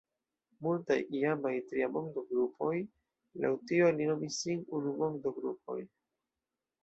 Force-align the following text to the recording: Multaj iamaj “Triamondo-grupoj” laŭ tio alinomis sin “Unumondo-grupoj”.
Multaj 0.67 0.95
iamaj 1.17 1.51
“Triamondo-grupoj” 1.71 2.71
laŭ 3.43 3.53
tio 3.71 3.91
alinomis 3.91 4.41
sin 4.45 4.63
“Unumondo-grupoj”. 4.79 5.77